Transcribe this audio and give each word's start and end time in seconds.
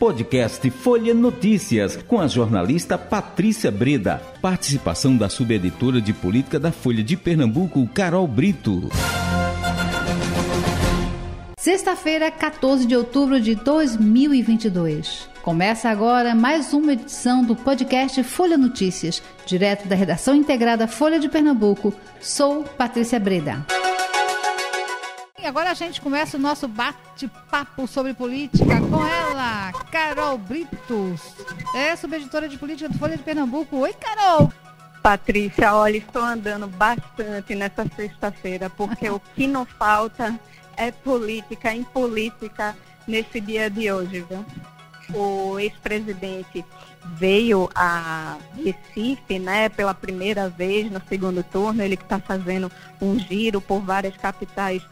Podcast 0.00 0.70
Folha 0.70 1.12
Notícias, 1.12 1.94
com 1.94 2.18
a 2.22 2.26
jornalista 2.26 2.96
Patrícia 2.96 3.70
Breda. 3.70 4.18
Participação 4.40 5.14
da 5.14 5.28
subeditora 5.28 6.00
de 6.00 6.14
política 6.14 6.58
da 6.58 6.72
Folha 6.72 7.04
de 7.04 7.18
Pernambuco, 7.18 7.86
Carol 7.88 8.26
Brito. 8.26 8.88
Sexta-feira, 11.58 12.30
14 12.30 12.86
de 12.86 12.96
outubro 12.96 13.38
de 13.38 13.54
2022. 13.54 15.28
Começa 15.42 15.90
agora 15.90 16.34
mais 16.34 16.72
uma 16.72 16.94
edição 16.94 17.44
do 17.44 17.54
podcast 17.54 18.22
Folha 18.22 18.56
Notícias, 18.56 19.22
direto 19.44 19.86
da 19.86 19.94
redação 19.94 20.34
integrada 20.34 20.88
Folha 20.88 21.20
de 21.20 21.28
Pernambuco. 21.28 21.92
Sou 22.18 22.64
Patrícia 22.64 23.20
Breda. 23.20 23.66
E 25.42 25.46
agora 25.46 25.70
a 25.70 25.74
gente 25.74 26.02
começa 26.02 26.36
o 26.36 26.40
nosso 26.40 26.68
bate-papo 26.68 27.86
sobre 27.86 28.12
política 28.12 28.78
com 28.78 29.06
ela, 29.06 29.72
Carol 29.90 30.38
Britos, 30.38 31.34
é 31.74 31.96
subeditora 31.96 32.48
de 32.48 32.56
política 32.56 32.88
do 32.88 32.96
Folha 32.96 33.16
de 33.16 33.22
Pernambuco. 33.24 33.76
Oi, 33.78 33.92
Carol! 33.94 34.52
Patrícia, 35.02 35.74
olha, 35.74 35.96
estou 35.96 36.22
andando 36.22 36.68
bastante 36.68 37.54
nessa 37.54 37.84
sexta-feira, 37.96 38.70
porque 38.70 39.10
o 39.10 39.18
que 39.34 39.46
não 39.46 39.64
falta 39.64 40.38
é 40.76 40.92
política, 40.92 41.74
em 41.74 41.82
política 41.82 42.76
nesse 43.06 43.40
dia 43.40 43.68
de 43.68 43.90
hoje, 43.90 44.24
viu? 44.28 44.44
O 45.12 45.58
ex-presidente 45.58 46.64
veio 47.16 47.68
a 47.74 48.36
Recife, 48.56 49.40
né, 49.40 49.68
pela 49.68 49.92
primeira 49.92 50.48
vez 50.48 50.90
no 50.90 51.02
segundo 51.08 51.42
turno, 51.42 51.82
ele 51.82 51.96
que 51.96 52.04
está 52.04 52.20
fazendo 52.20 52.70
um 53.00 53.18
giro 53.18 53.60
por 53.60 53.80
várias 53.80 54.16
capitais 54.16 54.82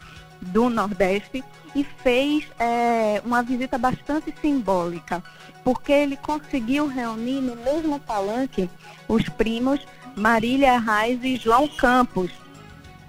do 0.41 0.69
Nordeste 0.69 1.43
e 1.75 1.85
fez 1.85 2.47
é, 2.59 3.21
uma 3.25 3.43
visita 3.43 3.77
bastante 3.79 4.33
simbólica, 4.41 5.23
porque 5.65 5.93
ele 5.93 6.17
conseguiu 6.17 6.87
reunir 6.87 7.41
no 7.41 7.57
mesmo 7.57 8.01
palanque 8.01 8.71
os 9.07 9.29
primos 9.29 9.81
Marília 10.17 10.79
Reis 10.79 11.21
e 11.23 11.37
João 11.37 11.69
Campos, 11.69 12.31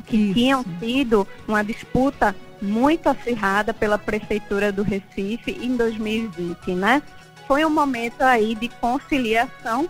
que 0.06 0.18
Isso. 0.18 0.34
tinham 0.34 0.64
tido 0.80 1.28
uma 1.48 1.64
disputa 1.64 2.36
muito 2.62 3.08
acirrada 3.08 3.74
pela 3.74 3.98
Prefeitura 3.98 4.72
do 4.72 4.84
Recife 4.84 5.52
em 5.52 5.76
2020, 5.76 6.72
né? 6.76 7.02
Foi 7.48 7.66
um 7.66 7.70
momento 7.70 8.22
aí 8.22 8.54
de 8.54 8.70
conciliação 8.70 9.88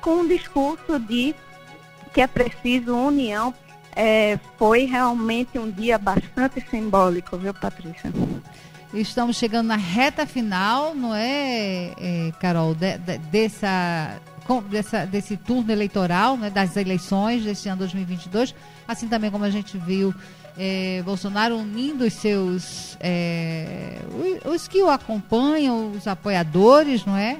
com 0.00 0.20
um 0.20 0.28
discurso 0.28 0.98
de 0.98 1.34
que 2.12 2.20
é 2.20 2.26
preciso 2.26 2.94
união. 2.94 3.52
É, 3.96 4.38
foi 4.58 4.84
realmente 4.84 5.58
um 5.58 5.70
dia 5.70 5.98
bastante 5.98 6.60
simbólico, 6.68 7.36
viu, 7.36 7.54
Patrícia? 7.54 8.12
Estamos 8.92 9.36
chegando 9.36 9.66
na 9.68 9.76
reta 9.76 10.26
final, 10.26 10.94
não 10.94 11.14
é, 11.14 11.92
é 11.98 12.32
Carol, 12.40 12.74
de, 12.74 12.98
de, 12.98 13.18
dessa, 13.18 14.20
dessa, 14.70 15.06
desse 15.06 15.36
turno 15.36 15.72
eleitoral, 15.72 16.36
né, 16.36 16.50
das 16.50 16.76
eleições 16.76 17.44
deste 17.44 17.68
ano 17.68 17.78
2022, 17.78 18.54
assim 18.86 19.08
também 19.08 19.30
como 19.30 19.44
a 19.44 19.50
gente 19.50 19.76
viu 19.78 20.14
é, 20.56 21.02
Bolsonaro 21.04 21.56
unindo 21.56 22.04
os 22.04 22.12
seus. 22.12 22.96
É, 23.00 23.98
os, 24.44 24.68
que 24.68 24.82
o 24.82 24.90
acompanham, 24.90 25.90
os 25.92 26.06
apoiadores, 26.06 27.04
não 27.04 27.16
é? 27.16 27.38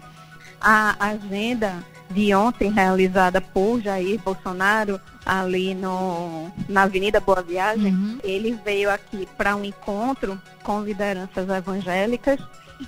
A 0.61 0.97
agenda 0.99 1.77
de 2.15 2.33
ontem 2.35 2.71
realizada 2.71 3.41
por 3.41 3.81
Jair 3.81 4.21
Bolsonaro 4.21 5.01
ali 5.27 5.75
no, 5.75 6.51
na 6.69 6.83
Avenida 6.83 7.19
Boa 7.19 7.43
Viagem, 7.43 7.93
uhum. 7.93 8.19
ele 8.23 8.59
veio 8.65 8.91
aqui 8.91 9.29
para 9.37 9.57
um 9.57 9.65
encontro 9.65 10.41
com 10.63 10.83
lideranças 10.83 11.49
evangélicas, 11.49 12.39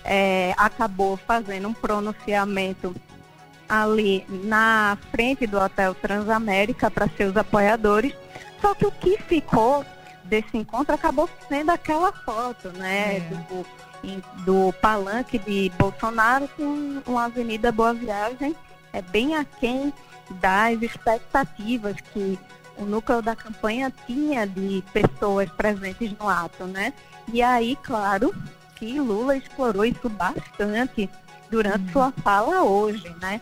é, 0.04 0.54
acabou 0.56 1.16
fazendo 1.16 1.68
um 1.68 1.74
pronunciamento 1.74 2.94
ali 3.68 4.24
na 4.28 4.96
frente 5.10 5.46
do 5.46 5.58
Hotel 5.58 5.94
Transamérica 5.94 6.90
para 6.90 7.08
seus 7.16 7.36
apoiadores. 7.36 8.14
Só 8.60 8.74
que 8.74 8.86
o 8.86 8.92
que 8.92 9.18
ficou 9.22 9.84
desse 10.24 10.56
encontro 10.56 10.94
acabou 10.94 11.28
sendo 11.48 11.70
aquela 11.70 12.12
foto, 12.12 12.68
né? 12.70 13.16
É. 13.16 13.20
Do, 13.20 13.66
do 14.44 14.72
palanque 14.74 15.38
de 15.38 15.70
Bolsonaro 15.76 16.48
com 16.56 17.02
uma 17.06 17.24
Avenida 17.24 17.72
Boa 17.72 17.92
Viagem, 17.92 18.54
é 18.92 19.02
bem 19.02 19.36
aquém 19.36 19.92
das 20.40 20.80
expectativas 20.82 21.96
que 22.12 22.38
o 22.76 22.84
núcleo 22.84 23.22
da 23.22 23.34
campanha 23.34 23.92
tinha 24.06 24.46
de 24.46 24.82
pessoas 24.92 25.48
presentes 25.50 26.12
no 26.18 26.28
ato, 26.28 26.64
né? 26.64 26.92
E 27.32 27.42
aí, 27.42 27.76
claro, 27.82 28.34
que 28.76 29.00
Lula 29.00 29.36
explorou 29.36 29.84
isso 29.84 30.08
bastante 30.08 31.08
durante 31.50 31.86
uhum. 31.86 31.92
sua 31.92 32.12
fala 32.22 32.62
hoje, 32.62 33.14
né? 33.20 33.40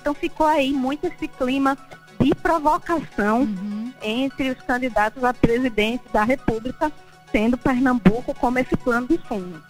Então 0.00 0.14
ficou 0.14 0.46
aí 0.46 0.72
muito 0.72 1.06
esse 1.06 1.26
clima 1.26 1.76
de 2.20 2.34
provocação 2.34 3.42
uhum. 3.42 3.92
entre 4.02 4.50
os 4.50 4.62
candidatos 4.62 5.24
à 5.24 5.32
presidência 5.34 6.06
da 6.12 6.24
República, 6.24 6.92
sendo 7.32 7.58
Pernambuco 7.58 8.34
como 8.34 8.58
esse 8.58 8.76
plano 8.76 9.08
de 9.08 9.18
fundo. 9.18 9.62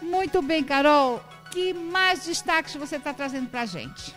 Muito 0.00 0.40
bem, 0.40 0.64
Carol. 0.64 1.22
Que 1.50 1.74
mais 1.74 2.24
destaques 2.24 2.76
você 2.76 2.96
está 2.96 3.12
trazendo 3.12 3.48
para 3.48 3.62
a 3.62 3.66
gente? 3.66 4.14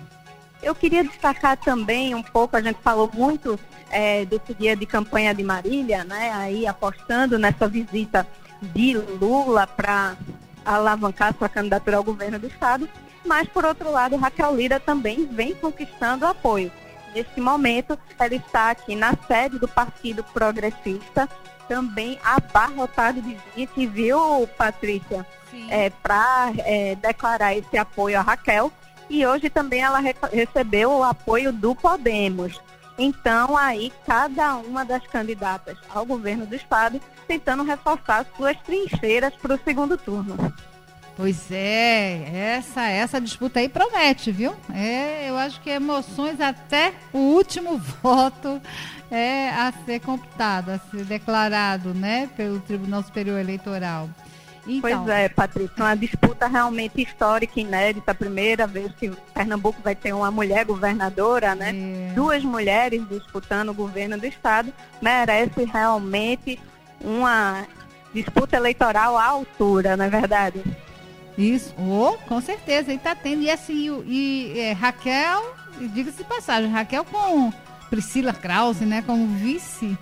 Eu 0.62 0.74
queria 0.74 1.04
destacar 1.04 1.58
também 1.58 2.16
um 2.16 2.24
pouco, 2.24 2.56
a 2.56 2.62
gente 2.62 2.80
falou 2.82 3.10
muito 3.14 3.60
é, 3.92 4.24
desse 4.26 4.54
dia 4.54 4.76
de 4.76 4.86
campanha 4.86 5.34
de 5.34 5.44
Marília, 5.44 6.04
né? 6.04 6.32
Aí 6.32 6.66
apostando 6.66 7.38
nessa 7.38 7.68
visita 7.68 8.26
de 8.62 8.96
Lula 8.96 9.68
para 9.68 10.16
alavancar 10.64 11.36
sua 11.38 11.50
candidatura 11.50 11.98
ao 11.98 12.04
governo 12.04 12.40
do 12.40 12.48
estado, 12.48 12.88
mas 13.26 13.48
por 13.50 13.66
outro 13.66 13.92
lado, 13.92 14.16
Raquel 14.16 14.56
Lira 14.56 14.80
também 14.80 15.26
vem 15.26 15.54
conquistando 15.54 16.26
apoio. 16.26 16.72
Nesse 17.14 17.40
momento, 17.40 17.98
ela 18.18 18.34
está 18.34 18.72
aqui 18.72 18.96
na 18.96 19.16
sede 19.28 19.60
do 19.60 19.68
Partido 19.68 20.24
Progressista, 20.24 21.30
também 21.68 22.20
abarrotado 22.24 23.22
de 23.22 23.38
gente, 23.56 23.86
viu, 23.86 24.48
Patrícia? 24.58 25.26
É, 25.70 25.90
Para 25.90 26.52
é, 26.60 26.96
declarar 26.96 27.56
esse 27.56 27.78
apoio 27.78 28.20
a 28.20 28.22
Raquel. 28.22 28.72
E 29.10 29.26
hoje 29.26 29.50
também 29.50 29.82
ela 29.82 30.00
re 30.00 30.16
recebeu 30.32 30.92
o 30.92 31.04
apoio 31.04 31.52
do 31.52 31.76
Podemos. 31.76 32.60
Então, 32.98 33.58
aí, 33.58 33.92
cada 34.06 34.56
uma 34.58 34.86
das 34.86 35.06
candidatas 35.08 35.78
ao 35.90 36.06
governo 36.06 36.46
do 36.46 36.56
Estado 36.56 37.02
tentando 37.28 37.64
reforçar 37.64 38.26
suas 38.38 38.58
trincheiras 38.62 39.34
para 39.36 39.56
o 39.56 39.60
segundo 39.64 39.98
turno. 39.98 40.38
Pois 41.16 41.52
é, 41.52 42.56
essa 42.58 42.88
essa 42.90 43.22
disputa 43.22 43.60
aí 43.60 43.70
promete, 43.70 44.32
viu? 44.32 44.56
É, 44.74 45.30
eu 45.30 45.38
acho 45.38 45.62
que 45.62 45.70
emoções 45.70 46.42
até 46.42 46.94
o 47.12 47.20
último 47.20 47.78
voto 48.02 48.60
é 49.12 49.50
a 49.50 49.72
ser 49.86 50.00
computado, 50.00 50.70
a 50.70 50.80
ser 50.80 51.06
declarado, 51.06 51.94
né, 51.94 52.28
pelo 52.36 52.60
Tribunal 52.60 53.04
Superior 53.04 53.40
Eleitoral. 53.40 54.10
Então, 54.66 55.04
pois 55.04 55.16
é, 55.16 55.28
Patrícia, 55.28 55.74
uma 55.78 55.96
disputa 55.96 56.48
realmente 56.48 57.02
histórica, 57.02 57.60
inédita, 57.60 58.12
a 58.12 58.16
primeira 58.16 58.66
vez 58.66 58.92
que 58.94 59.10
Pernambuco 59.34 59.82
vai 59.82 59.96
ter 59.96 60.14
uma 60.14 60.32
mulher 60.32 60.66
governadora, 60.66 61.54
né? 61.54 61.72
É. 61.72 62.14
Duas 62.14 62.44
mulheres 62.44 63.06
disputando 63.10 63.70
o 63.70 63.74
governo 63.74 64.18
do 64.18 64.26
estado, 64.26 64.74
merece 65.02 65.66
realmente 65.66 66.60
uma 67.02 67.66
disputa 68.14 68.56
eleitoral 68.56 69.18
à 69.18 69.26
altura, 69.26 69.98
não 69.98 70.06
é 70.06 70.10
verdade? 70.10 70.64
Isso, 71.38 71.74
oh, 71.78 72.18
com 72.28 72.40
certeza, 72.40 72.90
ele 72.90 72.98
está 72.98 73.16
tendo. 73.16 73.42
E 73.42 73.50
assim, 73.50 74.04
e, 74.06 74.54
é, 74.60 74.72
Raquel, 74.72 75.56
diga-se 75.80 76.18
de 76.20 76.24
passagem, 76.24 76.70
Raquel 76.70 77.04
com 77.04 77.52
Priscila 77.90 78.34
Krause, 78.34 78.86
né, 78.86 79.04
como 79.06 79.28
vice, 79.36 79.98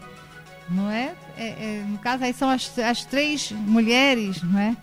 não 0.70 0.92
é? 0.92 1.14
É, 1.42 1.48
é 1.48 1.84
no 1.88 1.98
caso 1.98 2.24
aí 2.24 2.34
são 2.34 2.50
as, 2.50 2.78
as 2.80 3.06
três 3.06 3.52
mulheres, 3.52 4.42
não 4.44 4.60
é? 4.60 4.76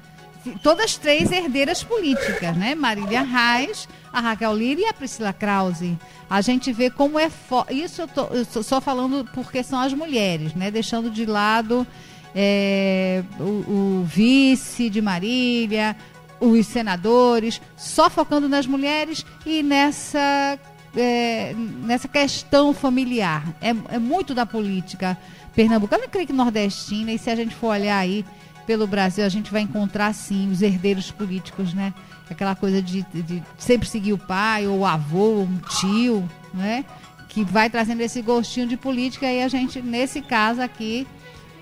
Todas 0.63 0.97
três 0.97 1.31
herdeiras 1.31 1.83
políticas, 1.83 2.57
né? 2.57 2.75
Marília 2.75 3.23
Reis, 3.23 3.89
a 4.13 4.21
Raquel 4.21 4.57
Lira 4.57 4.81
e 4.81 4.85
a 4.87 4.93
Priscila 4.93 5.33
Krause. 5.33 5.99
A 6.31 6.41
gente 6.41 6.73
vê 6.73 6.91
como 6.91 7.19
é 7.19 7.31
isso 7.71 8.03
eu, 8.03 8.09
tô, 8.09 8.23
eu 8.27 8.47
tô 8.47 8.63
só 8.63 8.81
falando 8.81 9.29
porque 9.35 9.63
são 9.63 9.79
as 9.79 9.93
mulheres, 9.93 10.55
né? 10.55 10.71
Deixando 10.71 11.11
de 11.11 11.27
lado 11.27 11.87
é, 12.35 13.23
o, 13.41 13.43
o, 13.43 14.05
vice 14.05 14.89
de 14.91 15.01
Marília, 15.01 15.97
os 16.41 16.67
senadores, 16.67 17.61
só 17.77 18.09
focando 18.09 18.49
nas 18.49 18.67
mulheres 18.67 19.25
e 19.45 19.63
nessa, 19.63 20.59
é, 20.97 21.55
nessa 21.83 22.09
questão 22.09 22.73
familiar. 22.73 23.45
É, 23.61 23.71
é 23.95 23.99
muito 23.99 24.35
da 24.35 24.47
política 24.47 25.17
pernambucana, 25.55 26.05
eu 26.05 26.09
creio 26.09 26.27
que 26.27 26.33
nordestina, 26.33 27.13
e 27.13 27.19
se 27.19 27.31
a 27.31 27.37
gente 27.37 27.55
for 27.55 27.69
olhar 27.69 27.99
aí 27.99 28.25
pelo 28.67 28.87
Brasil, 28.87 29.25
a 29.25 29.29
gente 29.29 29.51
vai 29.51 29.63
encontrar 29.63 30.13
sim 30.13 30.51
os 30.51 30.61
herdeiros 30.63 31.11
políticos, 31.11 31.73
né? 31.73 31.95
Aquela 32.31 32.55
coisa 32.55 32.83
de, 32.83 33.03
de 33.15 33.43
sempre 33.57 33.89
seguir 33.89 34.13
o 34.13 34.19
pai, 34.19 34.67
ou 34.67 34.81
o 34.81 34.87
avô, 34.87 35.19
ou 35.19 35.43
um 35.45 35.59
tio, 35.81 36.29
né? 36.53 36.85
Que 37.29 37.43
vai 37.45 37.71
trazendo 37.71 38.03
esse 38.03 38.21
gostinho 38.21 38.67
de 38.67 38.77
política 38.77 39.31
e 39.31 39.43
a 39.43 39.49
gente, 39.49 39.81
nesse 39.81 40.21
caso 40.21 40.61
aqui, 40.61 41.07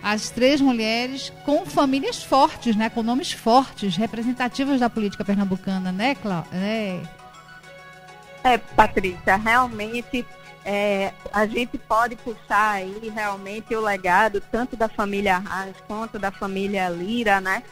as 0.03 0.31
três 0.31 0.61
mulheres 0.61 1.33
com 1.45 1.65
famílias 1.65 2.23
fortes, 2.23 2.77
né, 2.77 2.89
com 2.89 3.03
nomes 3.03 3.33
fortes, 3.33 3.97
representativas 3.97 4.81
da 4.81 4.91
política 4.91 5.25
pernambucana, 5.25 5.91
né, 5.91 6.15
Cláudia? 6.15 6.51
É. 6.53 7.16
é, 8.47 8.59
Patrícia, 8.59 9.37
realmente 9.37 10.27
é, 10.65 11.13
a 11.33 11.47
gente 11.47 11.79
pode 11.79 12.17
puxar 12.17 12.73
aí 12.73 13.13
realmente 13.15 13.75
o 13.75 13.81
legado 13.81 14.43
tanto 14.51 14.77
da 14.77 14.89
família 14.89 15.37
Arras 15.37 15.77
quanto 15.87 16.19
da 16.19 16.31
família 16.31 16.89
Lira, 16.89 17.41
né? 17.41 17.63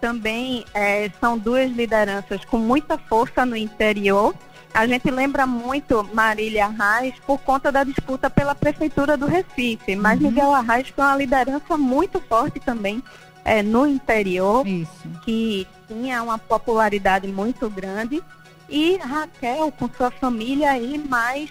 Também 0.00 0.64
é, 0.74 1.10
são 1.20 1.38
duas 1.38 1.70
lideranças 1.70 2.44
com 2.44 2.58
muita 2.58 2.98
força 2.98 3.44
no 3.46 3.56
interior 3.56 4.34
a 4.76 4.86
gente 4.86 5.10
lembra 5.10 5.46
muito 5.46 6.06
Marília 6.12 6.66
Arraes 6.66 7.14
por 7.26 7.38
conta 7.38 7.72
da 7.72 7.82
disputa 7.82 8.28
pela 8.28 8.54
prefeitura 8.54 9.16
do 9.16 9.24
Recife, 9.24 9.96
mas 9.96 10.20
uhum. 10.20 10.28
Miguel 10.28 10.52
Arraes 10.52 10.88
foi 10.90 11.02
uma 11.02 11.16
liderança 11.16 11.78
muito 11.78 12.20
forte 12.20 12.60
também 12.60 13.02
é, 13.42 13.62
no 13.62 13.86
interior, 13.86 14.66
Isso. 14.66 14.90
que 15.24 15.66
tinha 15.88 16.22
uma 16.22 16.36
popularidade 16.36 17.26
muito 17.26 17.70
grande. 17.70 18.22
E 18.68 18.96
Raquel, 18.96 19.70
com 19.72 19.88
sua 19.96 20.10
família 20.10 20.72
aí, 20.72 20.98
mais 20.98 21.50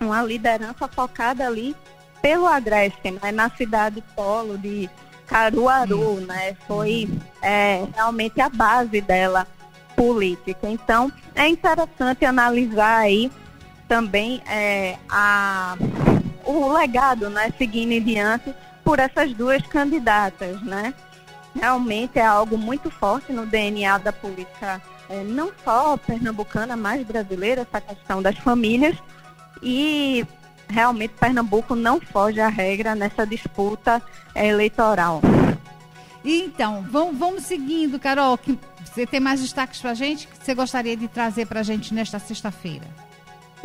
uma 0.00 0.22
liderança 0.22 0.86
focada 0.86 1.46
ali 1.46 1.74
pelo 2.22 2.46
Agreste, 2.46 3.10
né, 3.10 3.32
na 3.32 3.50
cidade 3.50 4.02
polo 4.14 4.56
de 4.56 4.88
Caruaru, 5.26 6.20
né? 6.20 6.56
Foi 6.66 7.08
é, 7.42 7.86
realmente 7.94 8.40
a 8.40 8.48
base 8.48 9.00
dela 9.00 9.46
política. 9.94 10.68
Então, 10.68 11.12
é 11.34 11.48
interessante 11.48 12.24
analisar 12.24 12.98
aí 12.98 13.30
também 13.88 14.42
é, 14.46 14.96
a, 15.08 15.76
o 16.44 16.72
legado, 16.72 17.28
né, 17.28 17.52
seguindo 17.58 17.92
em 17.92 18.02
diante 18.02 18.54
por 18.84 18.98
essas 18.98 19.32
duas 19.34 19.62
candidatas, 19.66 20.62
né? 20.62 20.94
Realmente 21.54 22.18
é 22.18 22.24
algo 22.24 22.56
muito 22.56 22.90
forte 22.90 23.32
no 23.32 23.44
DNA 23.44 23.98
da 23.98 24.12
política, 24.12 24.80
é, 25.08 25.24
não 25.24 25.50
só 25.64 25.96
pernambucana, 25.96 26.76
mas 26.76 27.06
brasileira, 27.06 27.62
essa 27.62 27.80
questão 27.80 28.20
das 28.20 28.36
famílias. 28.38 28.96
E 29.62 30.26
realmente 30.68 31.14
Pernambuco 31.18 31.74
não 31.74 32.00
foge 32.00 32.40
à 32.40 32.48
regra 32.48 32.94
nessa 32.94 33.26
disputa 33.26 34.02
eleitoral. 34.34 35.20
Então, 36.24 36.84
vamos, 36.90 37.18
vamos 37.18 37.42
seguindo, 37.44 37.98
Carol, 37.98 38.36
que 38.36 38.58
você 38.84 39.06
tem 39.06 39.20
mais 39.20 39.40
destaques 39.40 39.80
para 39.80 39.92
a 39.92 39.94
gente 39.94 40.26
que 40.26 40.44
você 40.44 40.54
gostaria 40.54 40.96
de 40.96 41.08
trazer 41.08 41.46
para 41.46 41.60
a 41.60 41.62
gente 41.62 41.94
nesta 41.94 42.18
sexta-feira? 42.18 42.84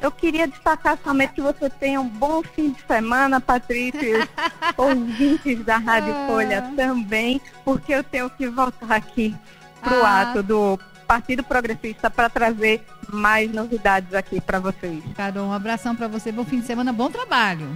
Eu 0.01 0.11
queria 0.11 0.47
destacar 0.47 0.97
somente 1.03 1.33
que 1.33 1.41
você 1.41 1.69
tenha 1.69 1.99
um 2.01 2.07
bom 2.07 2.41
fim 2.41 2.71
de 2.71 2.81
semana, 2.81 3.39
Patrícia, 3.39 4.27
ouvintes 4.77 5.63
da 5.63 5.77
Rádio 5.77 6.13
ah. 6.13 6.27
Folha 6.27 6.61
também, 6.75 7.41
porque 7.63 7.93
eu 7.93 8.03
tenho 8.03 8.29
que 8.29 8.47
voltar 8.47 8.95
aqui 8.95 9.35
para 9.81 9.99
o 9.99 10.03
ah. 10.03 10.21
ato 10.21 10.43
do 10.43 10.79
Partido 11.03 11.43
Progressista 11.43 12.09
para 12.09 12.29
trazer 12.29 12.83
mais 13.11 13.51
novidades 13.51 14.13
aqui 14.13 14.41
para 14.41 14.59
vocês. 14.59 15.03
Carol, 15.15 15.47
um 15.47 15.53
abração 15.53 15.95
para 15.95 16.07
você, 16.07 16.31
bom 16.31 16.43
fim 16.43 16.59
de 16.59 16.65
semana, 16.65 16.91
bom 16.91 17.09
trabalho. 17.09 17.69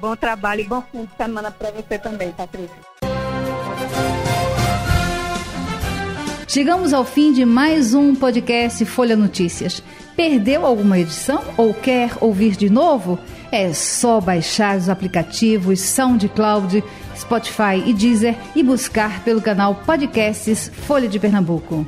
Bom 0.00 0.14
trabalho 0.14 0.60
e 0.60 0.64
bom 0.64 0.82
fim 0.92 1.04
de 1.04 1.16
semana 1.16 1.50
para 1.50 1.70
você 1.70 1.98
também, 1.98 2.30
Patrícia. 2.32 2.76
Chegamos 6.46 6.92
ao 6.92 7.04
fim 7.04 7.32
de 7.32 7.44
mais 7.44 7.94
um 7.94 8.14
podcast 8.14 8.84
Folha 8.84 9.16
Notícias. 9.16 9.82
Perdeu 10.14 10.64
alguma 10.64 10.98
edição 10.98 11.42
ou 11.56 11.74
quer 11.74 12.12
ouvir 12.20 12.54
de 12.54 12.70
novo? 12.70 13.18
É 13.50 13.72
só 13.72 14.20
baixar 14.20 14.76
os 14.76 14.88
aplicativos 14.88 15.80
SoundCloud, 15.80 16.84
Spotify 17.16 17.82
e 17.84 17.92
Deezer 17.92 18.36
e 18.54 18.62
buscar 18.62 19.24
pelo 19.24 19.40
canal 19.42 19.74
Podcasts 19.86 20.70
Folha 20.86 21.08
de 21.08 21.18
Pernambuco. 21.18 21.84